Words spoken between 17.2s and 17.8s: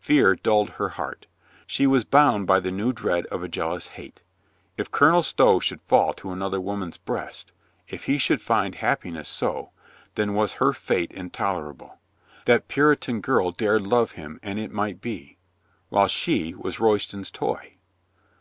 toy